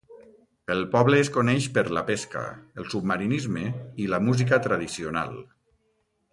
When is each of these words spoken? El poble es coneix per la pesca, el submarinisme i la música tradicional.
El 0.75 0.79
poble 0.95 1.19
es 1.23 1.29
coneix 1.35 1.67
per 1.75 1.83
la 1.97 2.03
pesca, 2.07 2.43
el 2.83 2.89
submarinisme 2.95 3.69
i 4.07 4.11
la 4.15 4.23
música 4.31 4.63
tradicional. 4.69 5.41